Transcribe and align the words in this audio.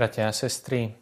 Bratia 0.00 0.32
a 0.32 0.32
sestry, 0.32 0.96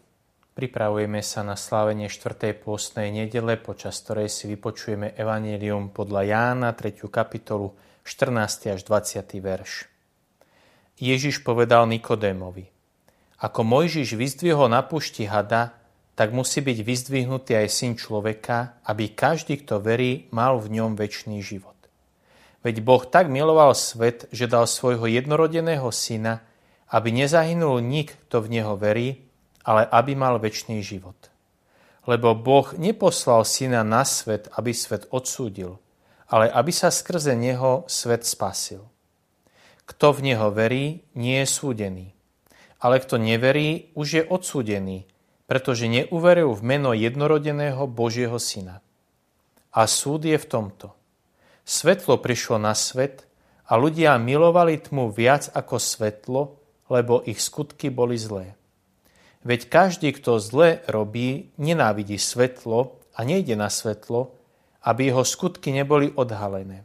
pripravujeme 0.59 1.23
sa 1.23 1.47
na 1.47 1.55
slávenie 1.55 2.11
4. 2.11 2.51
pôstnej 2.59 3.15
nedele, 3.15 3.55
počas 3.55 4.03
ktorej 4.03 4.27
si 4.27 4.51
vypočujeme 4.51 5.15
Evangelium 5.15 5.95
podľa 5.95 6.27
Jána, 6.27 6.75
3. 6.75 7.07
kapitolu, 7.07 7.79
14. 8.03 8.75
až 8.75 8.83
20. 8.83 9.23
verš. 9.39 9.87
Ježiš 10.99 11.47
povedal 11.47 11.87
Nikodémovi, 11.87 12.67
ako 13.39 13.61
Mojžiš 13.63 14.19
vyzdvihol 14.19 14.67
na 14.67 14.83
pušti 14.83 15.31
hada, 15.31 15.79
tak 16.19 16.35
musí 16.35 16.59
byť 16.59 16.79
vyzdvihnutý 16.83 17.55
aj 17.55 17.69
syn 17.71 17.95
človeka, 17.95 18.83
aby 18.83 19.15
každý, 19.15 19.63
kto 19.63 19.79
verí, 19.79 20.27
mal 20.35 20.59
v 20.59 20.75
ňom 20.75 20.99
väčší 20.99 21.39
život. 21.39 21.79
Veď 22.67 22.83
Boh 22.83 23.07
tak 23.07 23.31
miloval 23.31 23.79
svet, 23.79 24.27
že 24.35 24.51
dal 24.51 24.67
svojho 24.67 25.07
jednorodeného 25.07 25.87
syna, 25.95 26.43
aby 26.89 27.13
nezahynul 27.13 27.85
nik, 27.85 28.17
kto 28.29 28.41
v 28.45 28.59
Neho 28.59 28.75
verí, 28.81 29.29
ale 29.69 29.85
aby 29.85 30.17
mal 30.17 30.41
väčší 30.41 30.81
život. 30.81 31.17
Lebo 32.09 32.33
Boh 32.33 32.73
neposlal 32.81 33.45
syna 33.45 33.85
na 33.85 34.01
svet, 34.09 34.49
aby 34.57 34.73
svet 34.73 35.05
odsúdil, 35.13 35.77
ale 36.33 36.49
aby 36.49 36.73
sa 36.73 36.89
skrze 36.89 37.37
Neho 37.37 37.85
svet 37.85 38.25
spasil. 38.25 38.89
Kto 39.85 40.17
v 40.17 40.33
Neho 40.33 40.49
verí, 40.53 41.05
nie 41.17 41.45
je 41.45 41.49
súdený. 41.49 42.07
Ale 42.81 43.01
kto 43.01 43.17
neverí, 43.17 43.93
už 43.97 44.09
je 44.09 44.23
odsúdený, 44.25 45.09
pretože 45.49 45.89
neuveril 45.89 46.53
v 46.53 46.63
meno 46.63 46.93
jednorodeného 46.93 47.89
Božieho 47.89 48.37
syna. 48.37 48.85
A 49.73 49.89
súd 49.89 50.29
je 50.29 50.37
v 50.37 50.47
tomto. 50.47 50.93
Svetlo 51.65 52.21
prišlo 52.21 52.61
na 52.61 52.73
svet 52.73 53.29
a 53.69 53.77
ľudia 53.77 54.17
milovali 54.17 54.81
tmu 54.81 55.13
viac 55.13 55.49
ako 55.53 55.77
svetlo, 55.77 56.58
lebo 56.89 57.23
ich 57.25 57.41
skutky 57.41 57.93
boli 57.93 58.17
zlé. 58.17 58.59
Veď 59.47 59.71
každý, 59.71 60.13
kto 60.13 60.43
zle 60.43 60.83
robí, 60.91 61.55
nenávidí 61.57 62.19
svetlo 62.19 62.99
a 63.15 63.23
nejde 63.23 63.55
na 63.55 63.71
svetlo, 63.71 64.35
aby 64.83 65.09
jeho 65.09 65.25
skutky 65.25 65.71
neboli 65.71 66.11
odhalené. 66.11 66.83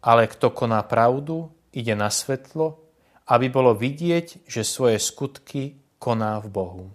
Ale 0.00 0.30
kto 0.30 0.50
koná 0.50 0.80
pravdu, 0.86 1.52
ide 1.74 1.92
na 1.92 2.08
svetlo, 2.08 2.80
aby 3.26 3.46
bolo 3.50 3.74
vidieť, 3.74 4.46
že 4.46 4.62
svoje 4.62 5.02
skutky 5.02 5.76
koná 5.98 6.38
v 6.40 6.48
Bohu. 6.48 6.86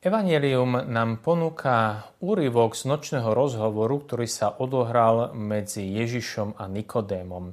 Evangelium 0.00 0.88
nám 0.88 1.20
ponúka 1.20 2.08
úryvok 2.24 2.72
z 2.72 2.88
nočného 2.88 3.36
rozhovoru, 3.36 4.00
ktorý 4.00 4.24
sa 4.24 4.48
odohral 4.56 5.36
medzi 5.36 5.84
Ježišom 5.92 6.56
a 6.56 6.64
Nikodémom. 6.72 7.52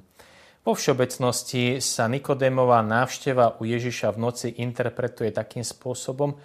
Vo 0.68 0.76
všeobecnosti 0.76 1.80
sa 1.80 2.12
Nikodémová 2.12 2.84
návšteva 2.84 3.56
u 3.56 3.64
Ježiša 3.64 4.12
v 4.12 4.20
noci 4.20 4.48
interpretuje 4.60 5.32
takým 5.32 5.64
spôsobom, 5.64 6.36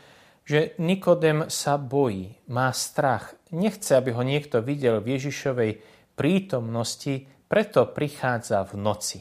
že 0.46 0.78
Nikodém 0.78 1.50
sa 1.50 1.74
bojí, 1.74 2.30
má 2.46 2.70
strach, 2.70 3.34
nechce, 3.50 3.98
aby 3.98 4.14
ho 4.14 4.22
niekto 4.22 4.62
videl 4.62 5.02
v 5.02 5.18
Ježišovej 5.18 5.72
prítomnosti, 6.14 7.26
preto 7.50 7.90
prichádza 7.90 8.62
v 8.62 8.74
noci. 8.78 9.18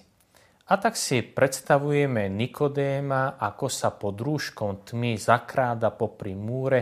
A 0.69 0.77
tak 0.77 0.93
si 0.93 1.25
predstavujeme 1.25 2.29
Nikodéma, 2.29 3.41
ako 3.41 3.73
sa 3.73 3.89
pod 3.97 4.21
rúškom 4.21 4.85
tmy 4.85 5.17
zakráda 5.17 5.89
popri 5.89 6.37
múre, 6.37 6.81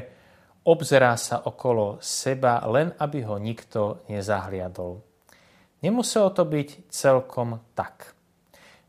obzerá 0.68 1.16
sa 1.16 1.48
okolo 1.48 2.04
seba, 2.04 2.68
len 2.68 2.92
aby 3.00 3.24
ho 3.24 3.40
nikto 3.40 4.04
nezahliadol. 4.12 5.09
Nemuselo 5.80 6.36
to 6.36 6.44
byť 6.44 6.92
celkom 6.92 7.64
tak. 7.72 8.16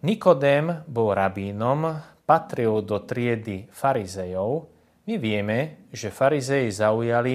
Nikodém 0.03 0.83
bol 0.91 1.15
rabínom, 1.15 2.03
patril 2.27 2.83
do 2.83 2.99
triedy 3.03 3.71
farizejov. 3.71 4.67
My 5.07 5.15
vieme, 5.19 5.87
že 5.95 6.15
farizeji 6.15 6.71
zaujali 6.75 7.35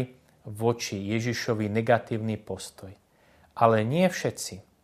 voči 0.52 0.98
Ježišovi 1.14 1.72
negatívny 1.72 2.36
postoj. 2.40 2.92
Ale 3.56 3.88
nie 3.88 4.08
všetci. 4.08 4.76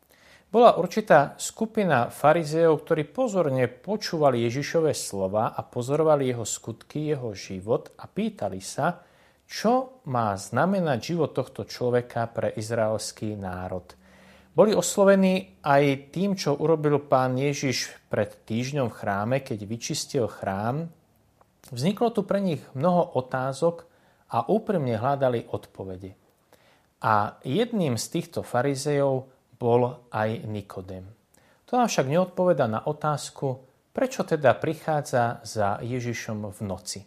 Bola 0.52 0.76
určitá 0.76 1.40
skupina 1.40 2.12
farizejov, 2.12 2.84
ktorí 2.84 3.08
pozorne 3.08 3.72
počúvali 3.72 4.44
Ježišové 4.52 4.92
slova 4.92 5.56
a 5.56 5.64
pozorovali 5.64 6.28
jeho 6.28 6.44
skutky, 6.44 7.16
jeho 7.16 7.32
život 7.32 7.96
a 7.96 8.04
pýtali 8.04 8.60
sa, 8.60 9.00
čo 9.48 10.04
má 10.12 10.36
znamenať 10.36 11.16
život 11.16 11.32
tohto 11.32 11.64
človeka 11.64 12.28
pre 12.28 12.52
izraelský 12.52 13.40
národ. 13.40 13.96
Boli 14.52 14.76
oslovení 14.76 15.64
aj 15.64 16.12
tým, 16.12 16.36
čo 16.36 16.60
urobil 16.60 17.00
pán 17.00 17.40
Ježiš 17.40 17.96
pred 18.12 18.36
týždňom 18.44 18.92
v 18.92 18.98
chráme, 19.00 19.38
keď 19.40 19.64
vyčistil 19.64 20.28
chrám. 20.28 20.92
Vzniklo 21.72 22.12
tu 22.12 22.28
pre 22.28 22.44
nich 22.44 22.60
mnoho 22.76 23.16
otázok 23.16 23.88
a 24.28 24.44
úprimne 24.52 25.00
hľadali 25.00 25.48
odpovede. 25.48 26.20
A 27.00 27.40
jedným 27.48 27.96
z 27.96 28.06
týchto 28.12 28.44
farizejov 28.44 29.32
bol 29.56 30.04
aj 30.12 30.44
Nikodem. 30.44 31.08
To 31.72 31.80
nám 31.80 31.88
však 31.88 32.12
neodpoveda 32.12 32.68
na 32.68 32.84
otázku, 32.84 33.64
prečo 33.96 34.28
teda 34.28 34.52
prichádza 34.60 35.40
za 35.48 35.80
Ježišom 35.80 36.52
v 36.52 36.60
noci. 36.68 37.00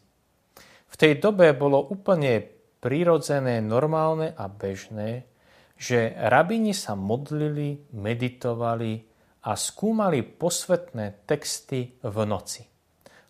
V 0.88 0.94
tej 0.96 1.20
dobe 1.20 1.52
bolo 1.52 1.84
úplne 1.92 2.40
prirodzené, 2.80 3.60
normálne 3.60 4.32
a 4.32 4.48
bežné, 4.48 5.28
že 5.74 6.14
rabíni 6.16 6.72
sa 6.72 6.94
modlili, 6.94 7.90
meditovali 7.92 9.02
a 9.44 9.52
skúmali 9.58 10.22
posvetné 10.24 11.26
texty 11.28 11.98
v 12.00 12.16
noci. 12.24 12.64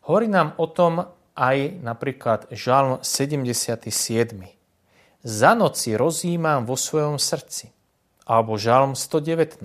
Hovorí 0.07 0.29
nám 0.29 0.61
o 0.61 0.69
tom 0.69 1.01
aj 1.35 1.83
napríklad 1.83 2.53
Žalm 2.55 3.03
77. 3.03 3.91
Za 5.25 5.53
noci 5.57 5.97
rozjímam 5.97 6.69
vo 6.69 6.77
svojom 6.77 7.19
srdci. 7.19 7.73
Alebo 8.29 8.61
Žalm 8.61 8.95
119. 8.95 9.65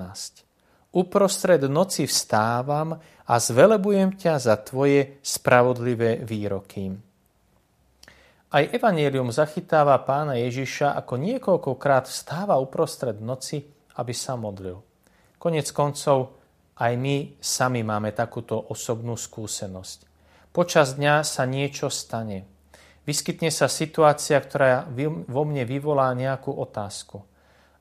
Uprostred 0.95 1.61
noci 1.69 2.09
vstávam 2.09 2.97
a 3.29 3.33
zvelebujem 3.37 4.17
ťa 4.17 4.41
za 4.41 4.55
tvoje 4.57 5.21
spravodlivé 5.21 6.25
výroky. 6.25 7.08
Aj 8.49 8.65
Evangelium 8.65 9.29
zachytáva 9.29 9.93
pána 10.01 10.33
Ježiša, 10.41 10.97
ako 10.97 11.21
niekoľkokrát 11.21 12.09
vstáva 12.09 12.57
uprostred 12.57 13.21
noci, 13.21 13.61
aby 13.93 14.09
sa 14.09 14.33
modlil. 14.33 14.81
Konec 15.37 15.69
koncov, 15.69 16.33
aj 16.81 16.97
my 16.97 17.37
sami 17.37 17.85
máme 17.85 18.09
takúto 18.09 18.57
osobnú 18.57 19.13
skúsenosť. 19.13 20.09
Počas 20.49 20.97
dňa 20.97 21.21
sa 21.21 21.45
niečo 21.45 21.93
stane. 21.93 22.49
Vyskytne 23.05 23.53
sa 23.53 23.69
situácia, 23.69 24.41
ktorá 24.41 24.89
vo 25.29 25.43
mne 25.45 25.69
vyvolá 25.69 26.09
nejakú 26.17 26.49
otázku. 26.49 27.21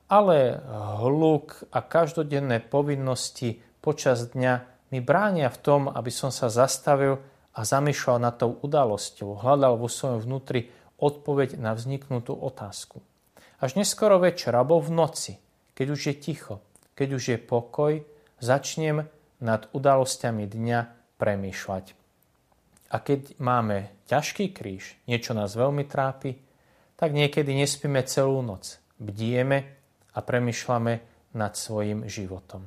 Ale 0.05 0.61
hluk 1.01 1.65
a 1.73 1.81
každodenné 1.81 2.61
povinnosti 2.61 3.57
počas 3.81 4.29
dňa 4.37 4.53
mi 4.93 5.01
bránia 5.01 5.49
v 5.49 5.61
tom, 5.65 5.81
aby 5.89 6.13
som 6.13 6.29
sa 6.29 6.45
zastavil 6.45 7.17
a 7.59 7.67
zamýšľal 7.67 8.23
nad 8.23 8.39
tou 8.39 8.55
udalosťou, 8.55 9.43
hľadal 9.43 9.75
vo 9.75 9.91
svojom 9.91 10.23
vnútri 10.23 10.71
odpoveď 10.95 11.59
na 11.59 11.75
vzniknutú 11.75 12.31
otázku. 12.31 13.03
Až 13.59 13.75
neskoro 13.75 14.15
večer, 14.15 14.55
alebo 14.55 14.79
v 14.79 14.95
noci, 14.95 15.35
keď 15.75 15.87
už 15.91 16.01
je 16.07 16.15
ticho, 16.15 16.63
keď 16.95 17.19
už 17.19 17.23
je 17.35 17.37
pokoj, 17.43 17.99
začnem 18.39 19.03
nad 19.43 19.67
udalosťami 19.75 20.47
dňa 20.47 20.79
premýšľať. 21.19 21.85
A 22.95 22.95
keď 23.03 23.35
máme 23.43 23.91
ťažký 24.07 24.55
kríž, 24.55 24.95
niečo 25.03 25.35
nás 25.35 25.51
veľmi 25.59 25.83
trápi, 25.83 26.39
tak 26.95 27.11
niekedy 27.11 27.51
nespíme 27.51 27.99
celú 28.07 28.39
noc. 28.39 28.79
Bdieme 29.03 29.67
a 30.15 30.19
premyšľame 30.23 30.93
nad 31.35 31.59
svojim 31.59 32.07
životom. 32.07 32.63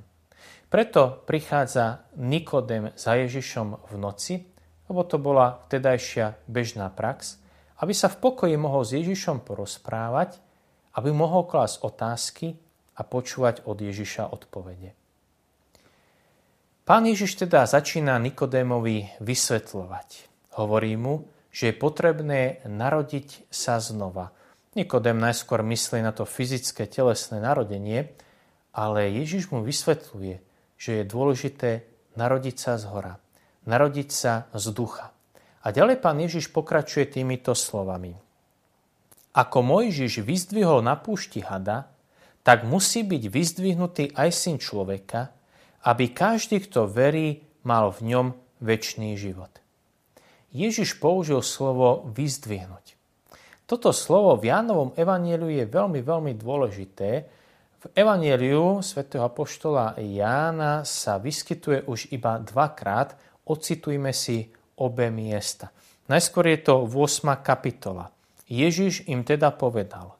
Preto 0.68 1.24
prichádza 1.24 2.08
Nikodem 2.20 2.92
za 2.96 3.16
Ježišom 3.16 3.88
v 3.88 3.94
noci 3.96 4.51
lebo 4.92 5.08
to 5.08 5.16
bola 5.16 5.64
vtedajšia 5.72 6.36
bežná 6.44 6.92
prax, 6.92 7.40
aby 7.80 7.96
sa 7.96 8.12
v 8.12 8.20
pokoji 8.28 8.60
mohol 8.60 8.84
s 8.84 8.92
Ježišom 8.92 9.40
porozprávať, 9.40 10.36
aby 11.00 11.08
mohol 11.08 11.48
klásť 11.48 11.80
otázky 11.80 12.60
a 12.92 13.00
počúvať 13.00 13.64
od 13.64 13.80
Ježiša 13.80 14.28
odpovede. 14.28 14.92
Pán 16.84 17.08
Ježiš 17.08 17.40
teda 17.40 17.64
začína 17.64 18.20
Nikodémovi 18.20 19.16
vysvetľovať. 19.16 20.28
Hovorí 20.60 20.92
mu, 21.00 21.24
že 21.48 21.72
je 21.72 21.80
potrebné 21.80 22.60
narodiť 22.68 23.48
sa 23.48 23.80
znova. 23.80 24.28
Nikodém 24.76 25.16
najskôr 25.16 25.64
myslí 25.64 26.04
na 26.04 26.12
to 26.12 26.28
fyzické 26.28 26.84
telesné 26.84 27.40
narodenie, 27.40 28.12
ale 28.76 29.08
Ježiš 29.08 29.56
mu 29.56 29.64
vysvetľuje, 29.64 30.36
že 30.76 30.90
je 31.00 31.04
dôležité 31.08 31.88
narodiť 32.12 32.56
sa 32.60 32.76
z 32.76 32.84
hora 32.92 33.21
narodiť 33.66 34.08
sa 34.10 34.46
z 34.54 34.64
ducha. 34.74 35.10
A 35.62 35.70
ďalej 35.70 36.02
pán 36.02 36.18
Ježiš 36.18 36.50
pokračuje 36.50 37.06
týmito 37.06 37.54
slovami. 37.54 38.14
Ako 39.32 39.58
Mojžiš 39.64 40.20
vyzdvihol 40.20 40.84
na 40.84 40.98
púšti 40.98 41.40
hada, 41.40 41.88
tak 42.42 42.66
musí 42.66 43.06
byť 43.06 43.22
vyzdvihnutý 43.30 44.04
aj 44.18 44.28
syn 44.34 44.56
človeka, 44.58 45.30
aby 45.86 46.10
každý, 46.10 46.62
kto 46.66 46.90
verí, 46.90 47.42
mal 47.62 47.94
v 47.94 48.12
ňom 48.12 48.26
väčší 48.58 49.14
život. 49.14 49.50
Ježiš 50.52 50.98
použil 50.98 51.40
slovo 51.40 52.10
vyzdvihnúť. 52.12 52.98
Toto 53.64 53.94
slovo 53.94 54.36
v 54.36 54.52
Jánovom 54.52 54.90
evanieliu 54.98 55.48
je 55.48 55.64
veľmi, 55.64 56.04
veľmi 56.04 56.32
dôležité. 56.36 57.10
V 57.82 57.86
evanieliu 57.96 58.84
svätého 58.84 59.24
apoštola 59.24 59.96
Jána 59.96 60.84
sa 60.84 61.16
vyskytuje 61.16 61.88
už 61.88 62.12
iba 62.12 62.36
dvakrát. 62.36 63.16
Ocitujme 63.42 64.14
si 64.14 64.46
obe 64.78 65.10
miesta. 65.10 65.74
Najskôr 66.06 66.50
je 66.54 66.58
to 66.62 66.86
8. 66.86 67.42
kapitola. 67.42 68.10
Ježiš 68.46 69.08
im 69.08 69.24
teda 69.24 69.50
povedal, 69.54 70.18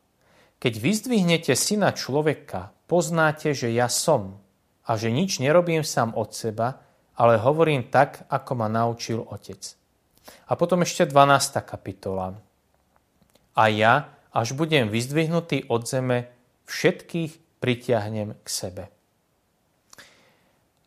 keď 0.62 0.72
vyzdvihnete 0.78 1.52
syna 1.58 1.90
človeka, 1.90 2.70
poznáte, 2.86 3.50
že 3.52 3.74
ja 3.74 3.90
som 3.90 4.38
a 4.86 4.94
že 4.94 5.10
nič 5.10 5.42
nerobím 5.42 5.82
sám 5.82 6.14
od 6.14 6.30
seba, 6.32 6.80
ale 7.19 7.38
hovorím 7.38 7.90
tak, 7.90 8.24
ako 8.30 8.52
ma 8.56 8.70
naučil 8.70 9.20
otec. 9.20 9.58
A 10.48 10.54
potom 10.54 10.86
ešte 10.86 11.06
12. 11.06 11.62
kapitola 11.66 12.38
a 13.52 13.62
ja, 13.68 14.08
až 14.32 14.56
budem 14.56 14.88
vyzdvihnutý 14.88 15.68
od 15.68 15.84
zeme, 15.84 16.32
všetkých 16.64 17.60
pritiahnem 17.60 18.32
k 18.40 18.48
sebe. 18.48 18.88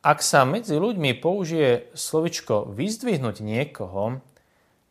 Ak 0.05 0.21
sa 0.21 0.45
medzi 0.45 0.77
ľuďmi 0.77 1.17
použije 1.17 1.97
slovičko 1.97 2.69
vyzdvihnúť 2.69 3.41
niekoho, 3.41 4.21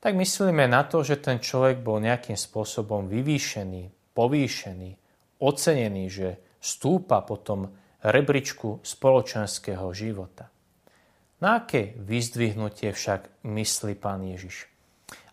tak 0.03 0.19
myslíme 0.19 0.67
na 0.67 0.83
to, 0.83 1.07
že 1.07 1.23
ten 1.23 1.39
človek 1.39 1.79
bol 1.87 2.03
nejakým 2.03 2.35
spôsobom 2.35 3.07
vyvýšený, 3.07 4.11
povýšený, 4.11 4.91
ocenený, 5.39 6.05
že 6.11 6.29
stúpa 6.59 7.23
po 7.23 7.39
tom 7.39 7.71
rebričku 8.03 8.83
spoločenského 8.83 9.87
života. 9.95 10.51
Na 11.39 11.63
aké 11.63 11.95
vyzdvihnutie 11.95 12.91
však 12.91 13.47
myslí 13.47 13.95
pán 13.95 14.27
Ježiš? 14.27 14.67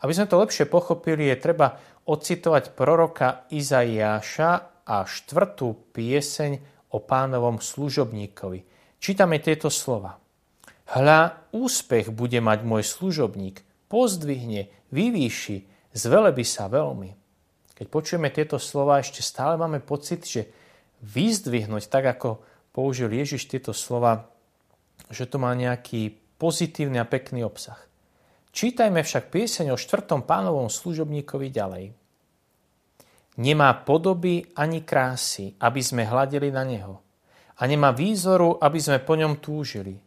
Aby 0.06 0.14
sme 0.14 0.30
to 0.30 0.38
lepšie 0.38 0.70
pochopili, 0.70 1.26
je 1.26 1.42
treba 1.42 1.82
ocitovať 2.06 2.78
proroka 2.78 3.50
Izaiáša 3.50 4.86
a 4.86 5.10
štvrtú 5.10 5.90
pieseň 5.90 6.52
o 6.94 7.02
pánovom 7.02 7.58
služobníkovi. 7.58 8.71
Čítame 9.02 9.42
tieto 9.42 9.74
slova. 9.74 10.22
Hľa, 10.94 11.50
úspech 11.58 12.14
bude 12.14 12.38
mať 12.38 12.62
môj 12.62 12.86
služobník, 12.86 13.66
pozdvihne, 13.90 14.70
vyvýši, 14.94 15.66
zvelebí 15.90 16.46
sa 16.46 16.70
veľmi. 16.70 17.18
Keď 17.74 17.86
počujeme 17.90 18.30
tieto 18.30 18.62
slova, 18.62 19.02
ešte 19.02 19.26
stále 19.26 19.58
máme 19.58 19.82
pocit, 19.82 20.22
že 20.22 20.54
vyzdvihnúť, 21.02 21.90
tak 21.90 22.14
ako 22.14 22.46
použil 22.70 23.10
Ježiš 23.10 23.50
tieto 23.50 23.74
slova, 23.74 24.30
že 25.10 25.26
to 25.26 25.42
má 25.42 25.50
nejaký 25.58 26.14
pozitívny 26.38 27.02
a 27.02 27.10
pekný 27.10 27.42
obsah. 27.42 27.82
Čítajme 28.54 29.02
však 29.02 29.34
pieseň 29.34 29.74
o 29.74 29.82
štvrtom 29.82 30.30
pánovom 30.30 30.70
služobníkovi 30.70 31.50
ďalej. 31.50 31.86
Nemá 33.42 33.74
podoby 33.82 34.46
ani 34.54 34.86
krásy, 34.86 35.58
aby 35.58 35.82
sme 35.82 36.06
hľadeli 36.06 36.54
na 36.54 36.64
neho. 36.70 37.02
A 37.62 37.70
nemá 37.70 37.94
výzoru, 37.94 38.58
aby 38.58 38.82
sme 38.82 38.98
po 38.98 39.14
ňom 39.14 39.38
túžili. 39.38 40.02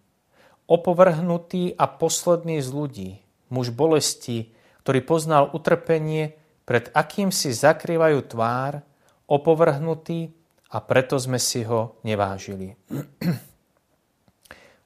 Opovrhnutý 0.67 1.79
a 1.79 1.87
posledný 1.87 2.59
z 2.59 2.69
ľudí, 2.75 3.11
muž 3.55 3.71
bolesti, 3.71 4.51
ktorý 4.83 5.07
poznal 5.07 5.55
utrpenie, 5.55 6.35
pred 6.67 6.91
akým 6.91 7.31
si 7.31 7.55
zakrývajú 7.55 8.19
tvár, 8.27 8.83
opovrhnutý 9.31 10.35
a 10.75 10.83
preto 10.83 11.15
sme 11.21 11.39
si 11.39 11.63
ho 11.63 12.03
nevážili. 12.03 12.75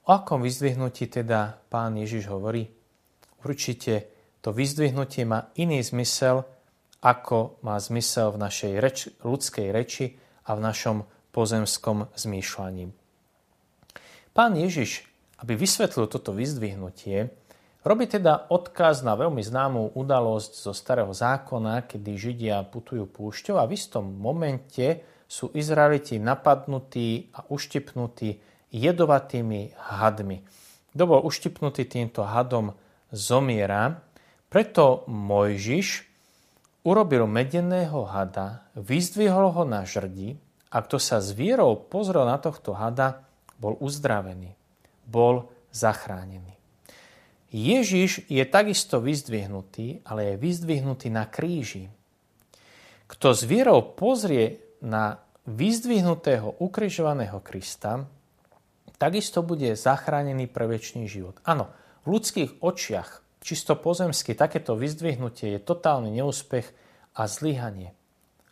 o 0.04 0.10
akom 0.12 0.44
vyzdvihnutí 0.44 1.08
teda 1.08 1.56
pán 1.72 1.96
Ježiš 1.96 2.28
hovorí? 2.28 2.78
určite 3.44 4.10
to 4.42 4.50
vyzdvihnutie 4.50 5.26
má 5.26 5.50
iný 5.58 5.82
zmysel, 5.82 6.46
ako 6.98 7.62
má 7.62 7.78
zmysel 7.78 8.34
v 8.34 8.42
našej 8.42 8.72
reč, 8.82 8.98
ľudskej 9.22 9.68
reči 9.70 10.18
a 10.46 10.58
v 10.58 10.60
našom 10.62 10.96
pozemskom 11.38 12.10
zmýšľaní. 12.18 12.90
Pán 14.34 14.58
Ježiš, 14.58 15.06
aby 15.38 15.54
vysvetlil 15.54 16.10
toto 16.10 16.34
vyzdvihnutie, 16.34 17.30
robí 17.86 18.10
teda 18.10 18.50
odkaz 18.50 19.06
na 19.06 19.14
veľmi 19.14 19.38
známú 19.38 19.94
udalosť 19.94 20.52
zo 20.66 20.74
Starého 20.74 21.14
zákona, 21.14 21.86
kedy 21.86 22.10
Židia 22.18 22.66
putujú 22.66 23.06
púšťou 23.06 23.54
a 23.54 23.70
v 23.70 23.78
istom 23.78 24.02
momente 24.18 25.06
sú 25.30 25.54
Izraeliti 25.54 26.18
napadnutí 26.18 27.30
a 27.38 27.46
uštipnutí 27.46 28.42
jedovatými 28.74 29.78
hadmi. 29.78 30.42
Kto 30.90 31.02
bol 31.06 31.22
uštipnutý 31.22 31.86
týmto 31.86 32.26
hadom, 32.26 32.74
zomiera, 33.14 34.02
preto 34.50 35.06
Mojžiš 35.06 36.02
urobil 36.82 37.30
medeného 37.30 38.10
hada, 38.10 38.66
vyzdvihol 38.74 39.54
ho 39.54 39.62
na 39.62 39.86
žrdi 39.86 40.47
a 40.68 40.76
kto 40.84 41.00
sa 41.00 41.18
s 41.20 41.32
vierou 41.32 41.76
pozrel 41.76 42.28
na 42.28 42.36
tohto 42.36 42.76
hada, 42.76 43.24
bol 43.56 43.74
uzdravený, 43.80 44.54
bol 45.08 45.48
zachránený. 45.72 46.54
Ježiš 47.48 48.28
je 48.28 48.44
takisto 48.44 49.00
vyzdvihnutý, 49.00 50.04
ale 50.04 50.34
je 50.34 50.34
vyzdvihnutý 50.36 51.08
na 51.08 51.24
kríži. 51.24 51.88
Kto 53.08 53.32
s 53.32 53.40
vierou 53.48 53.80
pozrie 53.80 54.60
na 54.84 55.24
vyzdvihnutého 55.48 56.60
ukrižovaného 56.60 57.40
Krista, 57.40 58.04
takisto 59.00 59.40
bude 59.40 59.72
zachránený 59.72 60.44
pre 60.44 60.68
väčší 60.68 61.08
život. 61.08 61.40
Áno, 61.48 61.72
v 62.04 62.20
ľudských 62.20 62.60
očiach, 62.60 63.24
čisto 63.40 63.80
pozemsky, 63.80 64.36
takéto 64.36 64.76
vyzdvihnutie 64.76 65.56
je 65.56 65.60
totálny 65.64 66.12
neúspech 66.20 66.68
a 67.16 67.24
zlyhanie. 67.24 67.96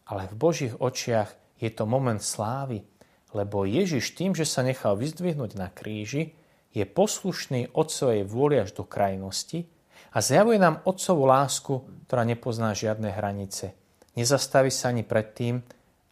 Ale 0.08 0.32
v 0.32 0.34
Božích 0.40 0.74
očiach 0.80 1.36
je 1.56 1.70
to 1.72 1.88
moment 1.88 2.20
slávy, 2.20 2.84
lebo 3.32 3.68
Ježiš 3.68 4.16
tým, 4.16 4.32
že 4.32 4.48
sa 4.48 4.64
nechal 4.64 4.96
vyzdvihnúť 4.96 5.56
na 5.56 5.68
kríži, 5.72 6.32
je 6.76 6.84
poslušný 6.84 7.72
Otcovej 7.72 8.28
vôli 8.28 8.60
až 8.60 8.76
do 8.76 8.84
krajnosti 8.84 9.64
a 10.12 10.20
zjavuje 10.20 10.60
nám 10.60 10.84
Otcovú 10.84 11.24
lásku, 11.24 11.84
ktorá 12.08 12.24
nepozná 12.28 12.76
žiadne 12.76 13.08
hranice. 13.08 13.72
Nezastaví 14.16 14.72
sa 14.72 14.92
ani 14.92 15.04
pred 15.04 15.32
tým, 15.32 15.60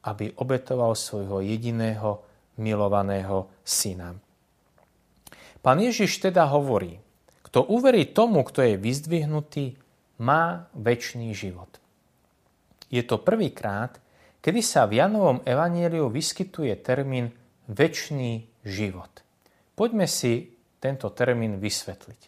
aby 0.04 0.36
obetoval 0.36 0.92
svojho 0.92 1.40
jediného 1.40 2.20
milovaného 2.60 3.48
syna. 3.64 4.12
Pán 5.64 5.80
Ježiš 5.80 6.20
teda 6.20 6.44
hovorí, 6.44 7.00
kto 7.48 7.64
uverí 7.64 8.12
tomu, 8.12 8.44
kto 8.44 8.60
je 8.60 8.76
vyzdvihnutý, 8.76 9.80
má 10.20 10.68
väčší 10.76 11.32
život. 11.32 11.80
Je 12.92 13.00
to 13.00 13.16
prvýkrát, 13.16 13.96
kedy 14.44 14.60
sa 14.60 14.84
v 14.84 15.00
Janovom 15.00 15.40
evanieliu 15.48 16.12
vyskytuje 16.12 16.76
termín 16.84 17.32
väčší 17.64 18.44
život. 18.60 19.24
Poďme 19.72 20.04
si 20.04 20.60
tento 20.76 21.08
termín 21.16 21.56
vysvetliť. 21.56 22.20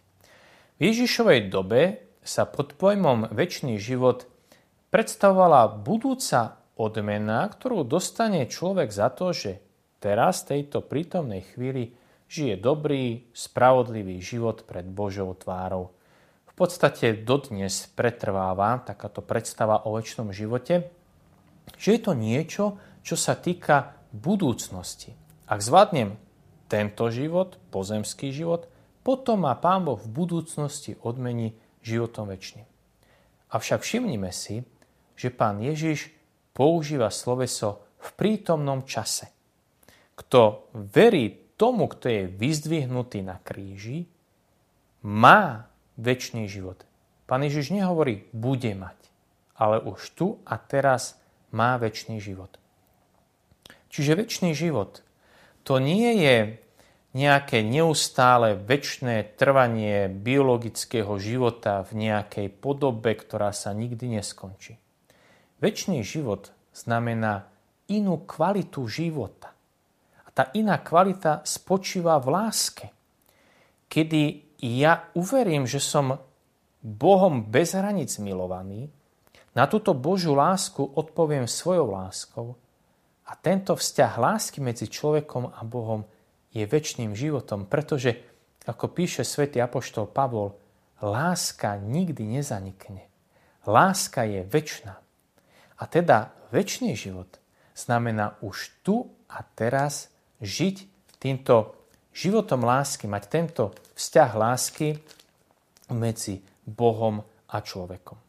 V 0.77 0.81
Ježišovej 0.81 1.53
dobe 1.53 2.09
sa 2.25 2.49
pod 2.49 2.73
pojmom 2.81 3.37
väčší 3.37 3.77
život 3.77 4.25
predstavovala 4.89 5.77
budúca 5.77 6.57
odmena, 6.81 7.53
ktorú 7.53 7.85
dostane 7.85 8.49
človek 8.49 8.89
za 8.89 9.13
to, 9.13 9.37
že 9.37 9.61
teraz, 10.01 10.49
tejto 10.49 10.81
prítomnej 10.89 11.45
chvíli, 11.53 11.93
žije 12.33 12.57
dobrý, 12.57 13.29
spravodlivý 13.37 14.25
život 14.25 14.65
pred 14.65 14.89
Božou 14.89 15.37
tvárou. 15.37 15.93
V 16.49 16.53
podstate 16.57 17.13
dodnes 17.13 17.93
pretrváva 17.93 18.81
takáto 18.81 19.21
predstava 19.21 19.85
o 19.85 20.01
väčšnom 20.01 20.33
živote, 20.33 20.96
že 21.75 21.99
je 21.99 22.01
to 22.01 22.13
niečo, 22.15 22.65
čo 23.03 23.19
sa 23.19 23.35
týka 23.35 23.99
budúcnosti. 24.15 25.15
Ak 25.51 25.63
zvládnem 25.63 26.15
tento 26.71 27.11
život, 27.11 27.59
pozemský 27.75 28.31
život, 28.31 28.71
potom 29.03 29.47
ma 29.47 29.55
Pán 29.55 29.87
Boh 29.87 29.99
v 29.99 30.11
budúcnosti 30.11 30.99
odmení 31.03 31.55
životom 31.83 32.27
väčšným. 32.27 32.67
Avšak 33.55 33.87
všimnime 33.87 34.35
si, 34.35 34.67
že 35.15 35.31
Pán 35.31 35.63
Ježiš 35.63 36.11
používa 36.51 37.15
sloveso 37.15 37.87
v 38.03 38.09
prítomnom 38.19 38.83
čase. 38.83 39.31
Kto 40.19 40.73
verí 40.75 41.55
tomu, 41.55 41.87
kto 41.87 42.11
je 42.11 42.23
vyzdvihnutý 42.27 43.23
na 43.23 43.39
kríži, 43.39 44.11
má 45.07 45.71
väčší 45.95 46.51
život. 46.51 46.83
Pán 47.31 47.47
Ježiš 47.47 47.71
nehovorí, 47.71 48.27
bude 48.35 48.75
mať, 48.75 48.99
ale 49.55 49.83
už 49.83 49.99
tu 50.19 50.27
a 50.43 50.59
teraz 50.59 51.19
má 51.53 51.77
väčší 51.77 52.19
život. 52.19 52.59
Čiže 53.93 54.19
väčší 54.19 54.53
život 54.57 55.03
to 55.67 55.83
nie 55.83 56.23
je 56.23 56.37
nejaké 57.17 57.65
neustále 57.65 58.55
väčšné 58.61 59.39
trvanie 59.41 60.13
biologického 60.13 61.17
života 61.17 61.81
v 61.87 62.09
nejakej 62.09 62.53
podobe, 62.53 63.17
ktorá 63.17 63.51
sa 63.57 63.73
nikdy 63.73 64.21
neskončí. 64.21 64.77
Väčší 65.59 66.05
život 66.05 66.53
znamená 66.77 67.49
inú 67.89 68.29
kvalitu 68.29 68.85
života 68.85 69.57
tá 70.37 70.53
iná 70.53 70.77
kvalita 70.85 71.41
spočíva 71.49 72.21
v 72.21 72.29
láske. 72.29 72.87
Kedy 73.89 74.53
ja 74.61 75.09
uverím, 75.17 75.65
že 75.65 75.81
som 75.81 76.21
Bohom 76.85 77.49
bez 77.49 77.73
hranic 77.73 78.13
milovaný, 78.21 78.93
na 79.57 79.65
túto 79.65 79.97
Božiu 79.97 80.37
lásku 80.37 80.85
odpoviem 80.85 81.49
svojou 81.49 81.89
láskou 81.97 82.61
a 83.25 83.33
tento 83.41 83.73
vzťah 83.73 84.13
lásky 84.21 84.61
medzi 84.61 84.93
človekom 84.93 85.49
a 85.49 85.65
Bohom 85.65 86.05
je 86.53 86.69
väčšným 86.69 87.17
životom, 87.17 87.65
pretože, 87.65 88.21
ako 88.69 88.93
píše 88.93 89.25
svätý 89.25 89.65
apoštol 89.65 90.13
Pavol, 90.13 90.53
láska 91.01 91.81
nikdy 91.81 92.37
nezanikne. 92.37 93.09
Láska 93.65 94.29
je 94.29 94.45
väčšná. 94.45 94.95
A 95.81 95.83
teda 95.89 96.37
väčší 96.53 96.93
život 96.93 97.41
znamená 97.73 98.37
už 98.45 98.77
tu 98.85 99.09
a 99.29 99.41
teraz 99.43 100.13
žiť 100.45 100.77
týmto 101.17 101.75
životom 102.13 102.61
lásky, 102.61 103.09
mať 103.09 103.25
tento 103.29 103.65
vzťah 103.97 104.31
lásky 104.37 105.01
medzi 105.93 106.45
Bohom 106.65 107.25
a 107.51 107.57
človekom. 107.61 108.26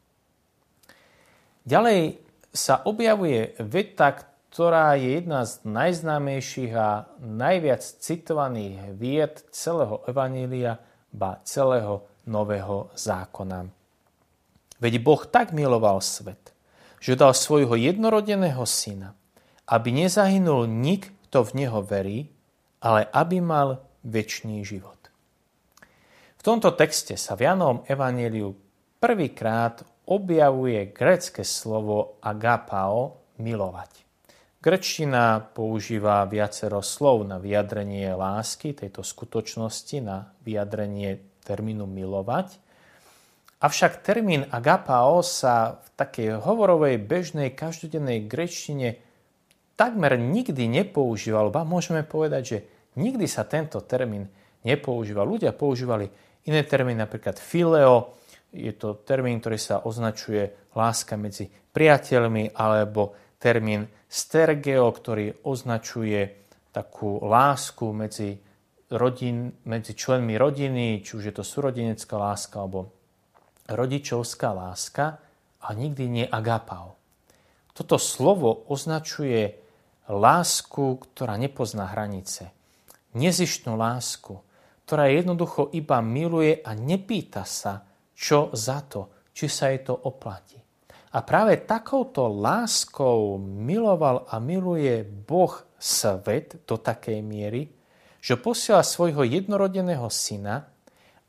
Ďalej 1.67 2.23
sa 2.55 2.79
objavuje 2.87 3.51
veta, 3.59 4.15
ktorá 4.47 4.95
je 4.95 5.19
jedna 5.19 5.43
z 5.43 5.67
najznámejších 5.67 6.73
a 6.79 7.11
najviac 7.19 7.83
citovaných 7.83 8.95
vied 8.95 9.43
celého 9.51 9.99
Evanília, 10.07 10.79
ba 11.11 11.43
celého 11.43 12.07
Nového 12.23 12.91
zákona. 12.95 13.67
Veď 14.79 14.93
Boh 15.03 15.23
tak 15.27 15.51
miloval 15.51 15.99
svet, 15.99 16.55
že 17.03 17.19
dal 17.19 17.35
svojho 17.35 17.75
jednorodeného 17.75 18.63
syna, 18.63 19.11
aby 19.67 19.91
nezahynul 19.91 20.71
nik, 20.71 21.11
kto 21.27 21.43
v 21.51 21.67
neho 21.67 21.83
verí, 21.83 22.31
ale 22.79 23.11
aby 23.11 23.43
mal 23.43 23.83
väčší 24.07 24.63
život. 24.63 24.95
V 26.39 26.41
tomto 26.47 26.71
texte 26.79 27.19
sa 27.19 27.35
v 27.35 27.43
Janovom 27.43 27.83
evaníliu 27.91 28.55
prvýkrát 29.03 29.83
objavuje 30.07 30.89
grecké 30.95 31.43
slovo 31.43 32.17
agapao, 32.23 33.27
milovať. 33.37 34.07
Grečtina 34.57 35.37
používa 35.53 36.25
viacero 36.25 36.81
slov 36.81 37.21
na 37.29 37.37
vyjadrenie 37.37 38.09
lásky, 38.17 38.73
tejto 38.73 39.05
skutočnosti, 39.05 39.97
na 40.01 40.33
vyjadrenie 40.41 41.21
termínu 41.45 41.85
milovať. 41.85 42.57
Avšak 43.61 44.01
termín 44.01 44.49
agapao 44.49 45.21
sa 45.21 45.77
v 45.81 45.87
takej 45.93 46.29
hovorovej, 46.41 46.97
bežnej, 46.97 47.53
každodennej 47.53 48.25
grečtine 48.25 48.97
takmer 49.77 50.17
nikdy 50.17 50.65
nepoužíval, 50.67 51.53
ba 51.53 51.61
môžeme 51.61 52.01
povedať, 52.01 52.43
že 52.43 52.57
nikdy 52.97 53.29
sa 53.29 53.45
tento 53.45 53.77
termín 53.85 54.25
nepoužíval. 54.65 55.23
Ľudia 55.23 55.53
používali 55.53 56.09
iné 56.49 56.65
termíny, 56.65 56.97
napríklad 57.05 57.37
fileo, 57.37 58.16
je 58.51 58.73
to 58.73 58.99
termín, 59.03 59.39
ktorý 59.43 59.59
sa 59.59 59.83
označuje 59.83 60.71
láska 60.73 61.19
medzi 61.19 61.47
priateľmi, 61.49 62.55
alebo 62.55 63.13
termín 63.37 63.85
stergeo, 64.07 64.87
ktorý 64.89 65.45
označuje 65.45 66.49
takú 66.71 67.21
lásku 67.21 67.85
medzi, 67.91 68.37
rodin, 68.93 69.51
medzi 69.67 69.93
členmi 69.93 70.39
rodiny, 70.39 71.03
či 71.03 71.11
už 71.17 71.23
je 71.29 71.35
to 71.35 71.43
súrodinecká 71.43 72.15
láska 72.15 72.63
alebo 72.63 72.93
rodičovská 73.67 74.55
láska, 74.55 75.19
a 75.57 75.73
nikdy 75.73 76.05
nie 76.07 76.25
agapao. 76.25 76.95
Toto 77.73 77.97
slovo 77.99 78.69
označuje 78.71 79.59
lásku, 80.07 81.01
ktorá 81.03 81.35
nepozná 81.35 81.91
hranice. 81.91 82.55
Nezištnú 83.17 83.75
lásku, 83.75 84.39
ktorá 84.87 85.11
jednoducho 85.11 85.73
iba 85.75 85.99
miluje 85.99 86.63
a 86.63 86.71
nepýta 86.77 87.43
sa, 87.43 87.83
čo 88.17 88.49
za 88.57 88.81
to, 88.81 89.29
či 89.29 89.45
sa 89.45 89.69
jej 89.69 89.85
to 89.85 89.93
oplatí. 89.93 90.57
A 91.13 91.21
práve 91.21 91.61
takouto 91.63 92.25
láskou 92.25 93.37
miloval 93.37 94.25
a 94.27 94.41
miluje 94.41 95.05
Boh 95.05 95.53
svet 95.77 96.65
do 96.65 96.81
takej 96.81 97.21
miery, 97.21 97.69
že 98.17 98.35
posiela 98.35 98.81
svojho 98.81 99.21
jednorodeného 99.21 100.09
syna, 100.09 100.65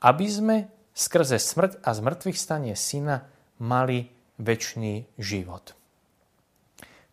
aby 0.00 0.26
sme 0.26 0.56
skrze 0.96 1.36
smrť 1.38 1.84
a 1.84 1.94
zmrtvých 1.94 2.38
stanie 2.40 2.74
syna 2.74 3.28
mali 3.62 4.08
väčší 4.40 5.14
život. 5.20 5.76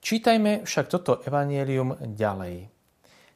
Čítajme 0.02 0.66
však 0.66 0.86
toto 0.90 1.22
evanielium 1.26 1.98
ďalej. 2.14 2.70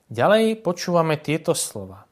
Ďalej 0.10 0.46
počúvame 0.62 1.18
tieto 1.22 1.54
slova. 1.54 2.06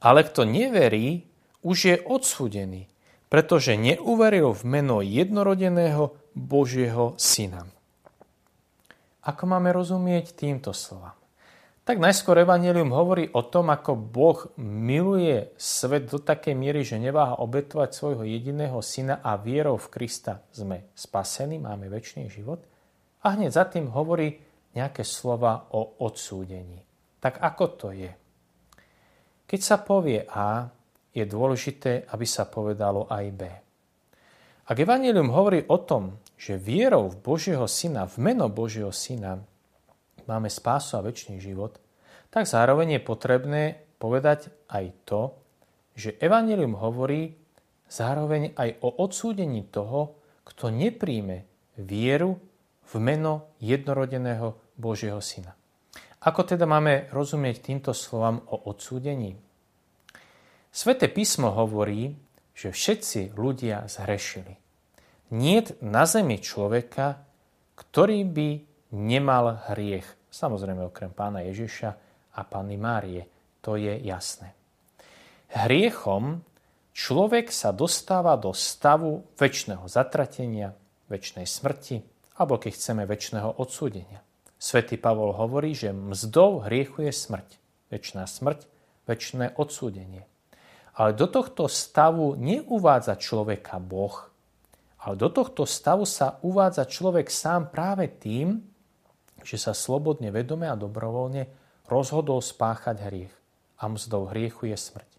Ale 0.00 0.24
kto 0.24 0.48
neverí, 0.48 1.24
už 1.60 1.76
je 1.84 1.96
odsúdený, 2.00 2.89
pretože 3.30 3.78
neuveril 3.78 4.50
v 4.52 4.62
meno 4.66 4.98
jednorodeného 5.00 6.18
Božieho 6.34 7.14
Syna. 7.14 7.64
Ako 9.22 9.46
máme 9.46 9.70
rozumieť 9.70 10.34
týmto 10.34 10.74
slovám? 10.74 11.14
Tak 11.86 11.96
najskôr 11.96 12.44
Evangelium 12.44 12.92
hovorí 12.92 13.32
o 13.32 13.42
tom, 13.42 13.72
ako 13.72 13.96
Boh 13.96 14.46
miluje 14.60 15.50
svet 15.56 16.06
do 16.12 16.20
takej 16.20 16.54
miery, 16.54 16.84
že 16.84 17.00
neváha 17.00 17.40
obetovať 17.40 17.90
svojho 17.96 18.24
jediného 18.28 18.78
syna 18.84 19.18
a 19.18 19.34
vierou 19.40 19.74
v 19.74 19.90
Krista 19.90 20.44
sme 20.54 20.92
spasení, 20.94 21.58
máme 21.58 21.90
väčší 21.90 22.30
život. 22.30 22.62
A 23.26 23.34
hneď 23.34 23.50
za 23.50 23.64
tým 23.66 23.90
hovorí 23.90 24.38
nejaké 24.76 25.02
slova 25.02 25.66
o 25.74 25.98
odsúdení. 26.04 26.78
Tak 27.18 27.42
ako 27.42 27.64
to 27.74 27.88
je? 27.90 28.12
Keď 29.50 29.60
sa 29.60 29.82
povie 29.82 30.22
A, 30.30 30.70
je 31.10 31.24
dôležité, 31.26 32.06
aby 32.10 32.26
sa 32.26 32.46
povedalo 32.46 33.10
aj 33.10 33.24
B. 33.34 33.42
Ak 34.70 34.78
Evangelium 34.78 35.34
hovorí 35.34 35.66
o 35.66 35.82
tom, 35.82 36.22
že 36.38 36.54
vierou 36.54 37.10
v 37.10 37.18
Božieho 37.18 37.66
Syna, 37.66 38.06
v 38.06 38.22
meno 38.22 38.46
Božieho 38.46 38.94
Syna, 38.94 39.42
máme 40.30 40.46
spásu 40.46 40.94
a 40.94 41.04
väčší 41.04 41.42
život, 41.42 41.82
tak 42.30 42.46
zároveň 42.46 42.96
je 42.96 43.02
potrebné 43.02 43.62
povedať 43.98 44.54
aj 44.70 44.84
to, 45.02 45.34
že 45.98 46.14
Evangelium 46.22 46.78
hovorí 46.78 47.34
zároveň 47.90 48.54
aj 48.54 48.78
o 48.86 49.02
odsúdení 49.02 49.66
toho, 49.66 50.22
kto 50.46 50.70
nepríjme 50.70 51.42
vieru 51.82 52.38
v 52.86 52.94
meno 53.02 53.58
jednorodeného 53.58 54.54
Božieho 54.78 55.18
Syna. 55.18 55.58
Ako 56.22 56.46
teda 56.46 56.68
máme 56.68 57.10
rozumieť 57.10 57.66
týmto 57.66 57.90
slovám 57.90 58.44
o 58.54 58.70
odsúdení? 58.70 59.49
Svete 60.70 61.10
písmo 61.10 61.50
hovorí, 61.50 62.14
že 62.54 62.70
všetci 62.70 63.34
ľudia 63.34 63.90
zhrešili. 63.90 64.54
Niet 65.34 65.78
na 65.82 66.06
zemi 66.06 66.38
človeka, 66.38 67.22
ktorý 67.74 68.26
by 68.26 68.48
nemal 68.94 69.66
hriech. 69.70 70.06
Samozrejme 70.30 70.86
okrem 70.86 71.10
pána 71.10 71.42
Ježiša 71.46 71.90
a 72.34 72.40
Panny 72.46 72.78
Márie. 72.78 73.26
To 73.66 73.74
je 73.74 73.98
jasné. 74.06 74.54
Hriechom 75.50 76.46
človek 76.94 77.50
sa 77.50 77.74
dostáva 77.74 78.38
do 78.38 78.54
stavu 78.54 79.26
väčšného 79.34 79.90
zatratenia, 79.90 80.78
väčšnej 81.10 81.46
smrti, 81.50 81.98
alebo 82.38 82.62
keď 82.62 82.72
chceme 82.78 83.02
väčšného 83.10 83.58
odsúdenia. 83.58 84.22
Svetý 84.60 84.94
Pavol 85.00 85.34
hovorí, 85.34 85.74
že 85.74 85.90
mzdou 85.90 86.62
hriechu 86.62 87.10
je 87.10 87.12
smrť. 87.16 87.48
Väčšiná 87.90 88.30
smrť, 88.30 88.70
väčšné 89.10 89.58
odsúdenie. 89.58 90.29
Ale 90.98 91.14
do 91.14 91.30
tohto 91.30 91.70
stavu 91.70 92.34
neuvádza 92.34 93.14
človeka 93.14 93.78
Boh, 93.78 94.30
ale 95.00 95.14
do 95.16 95.32
tohto 95.32 95.64
stavu 95.64 96.04
sa 96.04 96.36
uvádza 96.44 96.84
človek 96.84 97.32
sám 97.32 97.72
práve 97.72 98.10
tým, 98.20 98.60
že 99.40 99.56
sa 99.56 99.72
slobodne, 99.72 100.28
vedome 100.28 100.68
a 100.68 100.76
dobrovoľne 100.76 101.48
rozhodol 101.88 102.44
spáchať 102.44 102.96
hriech. 103.08 103.34
A 103.80 103.88
mzdou 103.88 104.28
hriechu 104.28 104.68
je 104.68 104.76
smrť. 104.76 105.10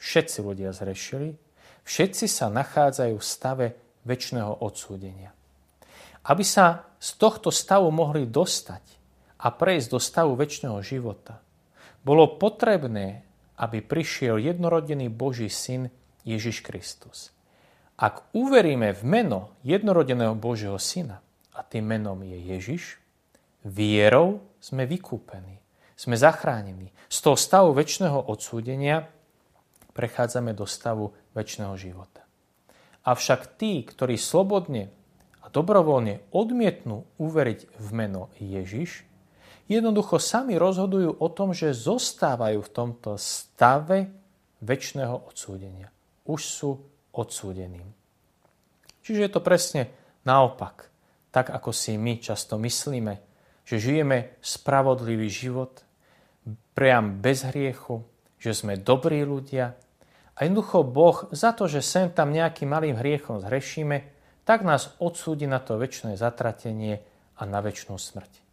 Všetci 0.00 0.38
ľudia 0.40 0.72
zrešili, 0.72 1.36
všetci 1.84 2.24
sa 2.24 2.48
nachádzajú 2.48 3.16
v 3.20 3.28
stave 3.28 3.66
väčšného 4.08 4.64
odsúdenia. 4.64 5.36
Aby 6.24 6.40
sa 6.40 6.88
z 6.96 7.20
tohto 7.20 7.52
stavu 7.52 7.92
mohli 7.92 8.24
dostať 8.24 8.84
a 9.44 9.52
prejsť 9.52 9.88
do 9.92 10.00
stavu 10.00 10.32
väčšného 10.40 10.80
života, 10.80 11.44
bolo 12.00 12.40
potrebné, 12.40 13.28
aby 13.60 13.84
prišiel 13.84 14.40
jednorodený 14.40 15.12
Boží 15.12 15.52
syn 15.52 15.92
Ježiš 16.24 16.64
Kristus. 16.64 17.36
Ak 18.00 18.32
uveríme 18.32 18.96
v 18.96 19.02
meno 19.04 19.52
jednorodeného 19.60 20.32
Božieho 20.32 20.80
syna, 20.80 21.20
a 21.52 21.60
tým 21.60 21.84
menom 21.84 22.16
je 22.24 22.40
Ježiš, 22.56 22.96
vierou 23.60 24.40
sme 24.56 24.88
vykúpení, 24.88 25.60
sme 25.92 26.16
zachránení. 26.16 26.96
Z 27.12 27.18
toho 27.20 27.36
stavu 27.36 27.76
väčšného 27.76 28.32
odsúdenia 28.32 29.04
prechádzame 29.92 30.56
do 30.56 30.64
stavu 30.64 31.12
väčšného 31.36 31.76
života. 31.76 32.24
Avšak 33.04 33.60
tí, 33.60 33.84
ktorí 33.84 34.16
slobodne 34.16 34.88
dobrovoľne 35.50 36.30
odmietnú 36.30 37.04
uveriť 37.18 37.60
v 37.76 37.88
meno 37.90 38.30
Ježiš, 38.38 39.02
jednoducho 39.70 40.18
sami 40.18 40.58
rozhodujú 40.58 41.22
o 41.22 41.28
tom, 41.30 41.54
že 41.54 41.70
zostávajú 41.70 42.58
v 42.58 42.72
tomto 42.74 43.14
stave 43.14 44.10
väčšného 44.58 45.30
odsúdenia. 45.30 45.94
Už 46.26 46.40
sú 46.42 46.70
odsúdení. 47.14 47.80
Čiže 49.06 49.20
je 49.26 49.30
to 49.30 49.40
presne 49.40 49.82
naopak. 50.26 50.90
Tak 51.30 51.54
ako 51.54 51.70
si 51.70 51.94
my 51.94 52.18
často 52.18 52.58
myslíme, 52.58 53.14
že 53.62 53.78
žijeme 53.78 54.42
spravodlivý 54.42 55.30
život, 55.30 55.86
priam 56.74 57.22
bez 57.22 57.46
hriechu, 57.46 58.02
že 58.40 58.50
sme 58.50 58.74
dobrí 58.80 59.22
ľudia 59.22 59.78
a 60.34 60.48
jednoducho 60.48 60.82
Boh 60.82 61.28
za 61.30 61.52
to, 61.52 61.68
že 61.68 61.84
sem 61.84 62.08
tam 62.10 62.32
nejakým 62.32 62.66
malým 62.66 62.96
hriechom 62.96 63.38
zhrešíme, 63.44 64.02
tak 64.48 64.64
nás 64.64 64.96
odsúdi 64.98 65.44
na 65.44 65.60
to 65.60 65.76
väčšie 65.76 66.16
zatratenie 66.16 67.04
a 67.36 67.42
na 67.44 67.60
väčšnú 67.60 67.94
smrť. 68.00 68.49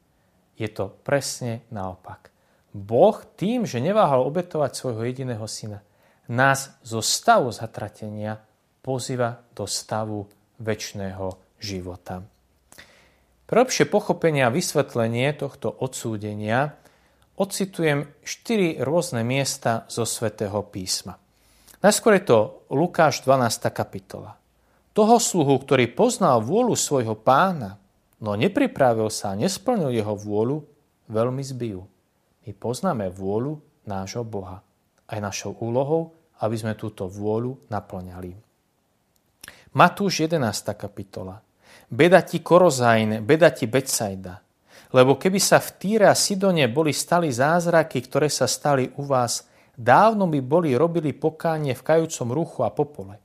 Je 0.57 0.67
to 0.73 0.89
presne 1.05 1.61
naopak. 1.69 2.33
Boh 2.73 3.17
tým, 3.37 3.63
že 3.63 3.81
neváhal 3.81 4.25
obetovať 4.25 4.73
svojho 4.73 5.05
jediného 5.05 5.45
syna, 5.45 5.85
nás 6.27 6.75
zo 6.83 6.99
stavu 6.99 7.53
zatratenia 7.53 8.41
pozýva 8.83 9.39
do 9.55 9.63
stavu 9.63 10.27
väčšného 10.59 11.57
života. 11.61 12.25
Pre 13.47 13.57
lepšie 13.63 13.87
pochopenie 13.87 14.43
a 14.43 14.51
vysvetlenie 14.51 15.31
tohto 15.39 15.71
odsúdenia 15.71 16.75
ocitujem 17.39 18.11
štyri 18.19 18.75
rôzne 18.83 19.23
miesta 19.23 19.87
zo 19.87 20.03
svätého 20.03 20.59
písma. 20.67 21.15
Najskôr 21.79 22.19
je 22.19 22.23
to 22.27 22.39
Lukáš 22.73 23.23
12. 23.23 23.71
kapitola. 23.71 24.35
Toho 24.91 25.21
sluhu, 25.21 25.61
ktorý 25.61 25.93
poznal 25.93 26.41
vôľu 26.41 26.73
svojho 26.73 27.13
pána, 27.15 27.77
no 28.21 28.33
nepripravil 28.33 29.09
sa 29.13 29.33
a 29.33 29.39
nesplnil 29.39 29.93
jeho 29.93 30.13
vôľu, 30.13 30.63
veľmi 31.09 31.43
zbijú. 31.43 31.81
My 32.47 32.51
poznáme 32.55 33.12
vôľu 33.12 33.59
nášho 33.88 34.24
Boha. 34.24 34.63
Aj 35.07 35.19
našou 35.24 35.55
úlohou, 35.59 36.15
aby 36.43 36.55
sme 36.55 36.74
túto 36.75 37.07
vôľu 37.07 37.67
naplňali. 37.71 38.36
Matúš 39.75 40.27
11. 40.27 40.41
kapitola. 40.74 41.39
Beda 41.88 42.19
ti 42.24 42.43
Korozajn, 42.43 43.24
beda 43.24 43.51
ti 43.55 43.69
Becajda. 43.69 44.43
Lebo 44.95 45.19
keby 45.19 45.39
sa 45.39 45.59
v 45.59 45.69
Týre 45.75 46.07
a 46.07 46.15
Sidone 46.15 46.67
boli 46.71 46.95
stali 46.95 47.27
zázraky, 47.27 48.00
ktoré 48.07 48.31
sa 48.31 48.47
stali 48.47 48.88
u 48.95 49.03
vás, 49.03 49.47
dávno 49.75 50.27
by 50.31 50.39
boli 50.39 50.71
robili 50.74 51.12
pokánie 51.12 51.75
v 51.75 51.83
kajúcom 51.83 52.27
ruchu 52.31 52.59
a 52.63 52.71
popole. 52.71 53.19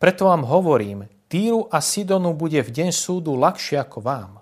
Preto 0.00 0.32
vám 0.32 0.48
hovorím, 0.48 1.04
Týru 1.34 1.66
a 1.66 1.82
Sidonu 1.82 2.30
bude 2.30 2.62
v 2.62 2.70
deň 2.70 2.94
súdu 2.94 3.34
ľahšie 3.34 3.82
ako 3.82 3.98
vám. 4.06 4.38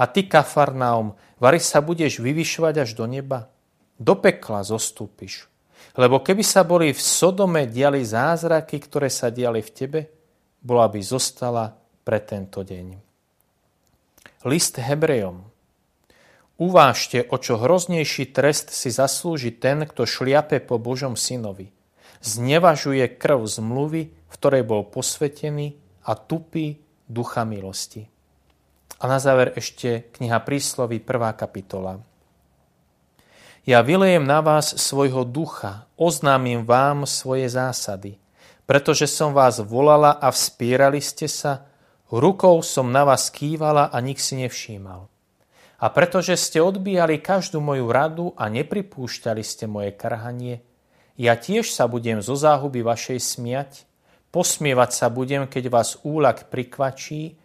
A 0.00 0.08
ty, 0.08 0.24
Kafarnaum, 0.24 1.12
vari 1.36 1.60
sa 1.60 1.84
budeš 1.84 2.24
vyvyšovať 2.24 2.88
až 2.88 2.96
do 2.96 3.04
neba? 3.04 3.52
Do 4.00 4.16
pekla 4.16 4.64
zostúpiš. 4.64 5.44
Lebo 5.92 6.24
keby 6.24 6.40
sa 6.40 6.64
boli 6.64 6.96
v 6.96 7.00
Sodome 7.04 7.68
diali 7.68 8.00
zázraky, 8.00 8.80
ktoré 8.80 9.12
sa 9.12 9.28
diali 9.28 9.60
v 9.60 9.70
tebe, 9.76 10.00
bola 10.64 10.88
by 10.88 11.04
zostala 11.04 11.76
pre 12.00 12.24
tento 12.24 12.64
deň. 12.64 12.96
List 14.48 14.80
Hebrejom. 14.80 15.44
Uvážte, 16.56 17.28
o 17.28 17.36
čo 17.36 17.60
hroznejší 17.60 18.32
trest 18.32 18.72
si 18.72 18.88
zaslúži 18.88 19.52
ten, 19.52 19.84
kto 19.84 20.08
šliape 20.08 20.64
po 20.64 20.80
Božom 20.80 21.12
synovi. 21.12 21.76
Znevažuje 22.24 23.04
krv 23.20 23.44
zmluvy, 23.44 24.16
v 24.16 24.32
ktorej 24.32 24.64
bol 24.64 24.80
posvetený 24.88 25.84
a 26.06 26.14
tupí 26.14 26.78
ducha 27.10 27.42
milosti. 27.42 28.06
A 29.02 29.04
na 29.10 29.18
záver 29.18 29.52
ešte 29.58 30.08
kniha 30.14 30.38
Príslovy, 30.40 31.02
1. 31.02 31.34
kapitola. 31.34 32.00
Ja 33.66 33.82
vylejem 33.82 34.22
na 34.22 34.38
vás 34.38 34.78
svojho 34.78 35.26
ducha, 35.26 35.90
oznámim 35.98 36.62
vám 36.62 37.02
svoje 37.02 37.50
zásady. 37.50 38.14
Pretože 38.62 39.10
som 39.10 39.34
vás 39.34 39.58
volala 39.58 40.14
a 40.14 40.30
vspírali 40.30 41.02
ste 41.02 41.26
sa, 41.26 41.66
rukou 42.06 42.62
som 42.62 42.88
na 42.94 43.02
vás 43.02 43.26
kývala 43.30 43.90
a 43.90 43.98
nik 43.98 44.22
si 44.22 44.38
nevšímal. 44.38 45.10
A 45.76 45.86
pretože 45.92 46.38
ste 46.38 46.62
odbíjali 46.62 47.20
každú 47.20 47.58
moju 47.60 47.90
radu 47.90 48.26
a 48.38 48.48
nepripúšťali 48.48 49.42
ste 49.44 49.66
moje 49.68 49.92
krhanie, 49.92 50.62
ja 51.18 51.34
tiež 51.36 51.68
sa 51.68 51.90
budem 51.90 52.22
zo 52.22 52.38
záhuby 52.38 52.80
vašej 52.86 53.18
smiať 53.18 53.70
Posmievať 54.34 54.90
sa 54.92 55.06
budem, 55.08 55.46
keď 55.46 55.64
vás 55.70 55.96
úlak 56.02 56.50
prikvačí, 56.50 57.38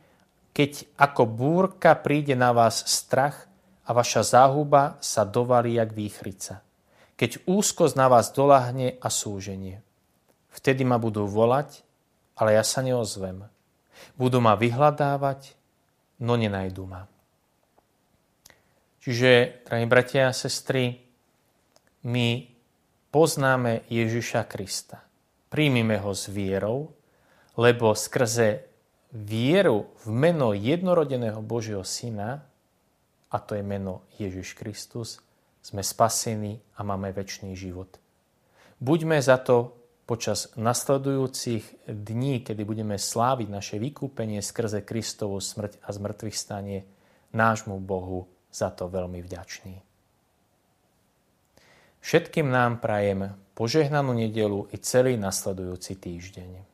keď 0.52 0.86
ako 1.00 1.24
búrka 1.30 1.96
príde 1.96 2.36
na 2.36 2.52
vás 2.52 2.84
strach 2.84 3.48
a 3.88 3.96
vaša 3.96 4.24
záhuba 4.26 5.00
sa 5.00 5.24
dovalí 5.24 5.80
jak 5.80 5.96
výchrica. 5.96 6.60
Keď 7.16 7.46
úzkosť 7.48 7.96
na 7.96 8.08
vás 8.10 8.34
dolahne 8.34 8.98
a 8.98 9.08
súženie. 9.08 9.80
Vtedy 10.52 10.84
ma 10.84 11.00
budú 11.00 11.30
volať, 11.30 11.86
ale 12.36 12.58
ja 12.58 12.64
sa 12.66 12.84
neozvem. 12.84 13.46
Budú 14.18 14.42
ma 14.42 14.58
vyhľadávať, 14.58 15.54
no 16.26 16.34
nenajdu 16.36 16.84
ma. 16.90 17.06
Čiže, 19.02 19.64
drahí 19.66 19.86
bratia 19.86 20.30
a 20.30 20.36
sestry, 20.36 20.98
my 22.06 22.46
poznáme 23.14 23.86
Ježiša 23.90 24.46
Krista 24.50 25.11
príjmime 25.52 26.00
ho 26.00 26.16
s 26.16 26.32
vierou, 26.32 26.96
lebo 27.60 27.92
skrze 27.92 28.64
vieru 29.12 29.92
v 30.02 30.08
meno 30.16 30.56
jednorodeného 30.56 31.44
Božieho 31.44 31.84
Syna, 31.84 32.48
a 33.32 33.38
to 33.44 33.60
je 33.60 33.64
meno 33.64 34.08
Ježiš 34.16 34.56
Kristus, 34.56 35.20
sme 35.60 35.84
spasení 35.84 36.58
a 36.80 36.88
máme 36.88 37.12
väčší 37.12 37.52
život. 37.54 38.00
Buďme 38.82 39.20
za 39.20 39.38
to 39.38 39.78
počas 40.10 40.52
nasledujúcich 40.58 41.86
dní, 41.86 42.42
kedy 42.42 42.66
budeme 42.66 42.98
sláviť 42.98 43.48
naše 43.48 43.76
vykúpenie 43.78 44.42
skrze 44.42 44.82
Kristovú 44.82 45.38
smrť 45.38 45.80
a 45.86 45.90
zmrtvých 45.94 46.36
stanie, 46.36 46.84
nášmu 47.32 47.80
Bohu 47.80 48.28
za 48.52 48.74
to 48.74 48.92
veľmi 48.92 49.24
vďačný. 49.24 49.80
Všetkým 52.02 52.50
nám 52.50 52.82
prajem 52.82 53.38
požehnanú 53.54 54.16
nedelu 54.16 54.68
i 54.72 54.78
celý 54.80 55.20
nasledujúci 55.20 56.00
týždeň. 56.00 56.71